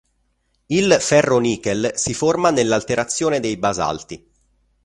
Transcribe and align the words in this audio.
Il 0.65 0.97
ferro-nichel 0.99 1.91
si 1.93 2.15
forma 2.15 2.49
nell'alterazione 2.49 3.39
dei 3.39 3.55
basalti. 3.57 4.31